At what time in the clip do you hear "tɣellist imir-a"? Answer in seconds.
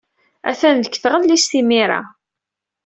0.97-2.01